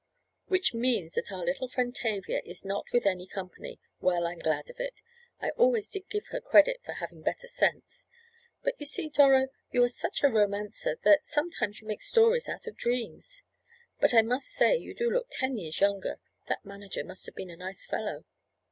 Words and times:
"Which 0.47 0.73
means 0.73 1.13
that 1.13 1.31
our 1.31 1.45
little 1.45 1.67
friend 1.67 1.95
Tavia 1.95 2.41
is 2.43 2.65
not 2.65 2.87
with 2.91 3.05
any 3.05 3.27
company. 3.27 3.79
Well, 3.99 4.25
I'm 4.25 4.39
glad 4.39 4.67
of 4.71 4.79
it. 4.79 4.99
I 5.39 5.51
always 5.51 5.91
did 5.91 6.09
give 6.09 6.29
her 6.29 6.41
credit 6.41 6.81
for 6.83 6.93
having 6.93 7.21
better 7.21 7.47
sense. 7.47 8.07
But 8.63 8.79
you 8.79 8.87
see, 8.87 9.09
Doro, 9.09 9.49
you 9.71 9.83
are 9.83 9.87
such 9.87 10.23
a 10.23 10.27
romancer 10.27 10.97
that 11.03 11.19
you 11.19 11.25
sometimes 11.25 11.83
make 11.83 12.01
stories 12.01 12.49
out 12.49 12.65
of 12.65 12.77
dreams. 12.77 13.43
But 13.99 14.15
I 14.15 14.23
must 14.23 14.47
say 14.47 14.75
you 14.75 14.95
do 14.95 15.07
look 15.07 15.27
ten 15.29 15.55
years 15.59 15.79
younger. 15.81 16.17
That 16.47 16.65
manager 16.65 17.03
must 17.03 17.27
have 17.27 17.35
been 17.35 17.51
a 17.51 17.55
nice 17.55 17.85
fellow." 17.85 18.25